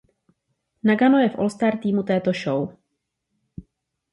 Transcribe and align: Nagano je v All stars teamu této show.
Nagano 0.83 1.19
je 1.21 1.29
v 1.29 1.35
All 1.39 1.49
stars 1.49 1.79
teamu 1.81 2.03
této 2.03 2.33
show. 2.33 2.73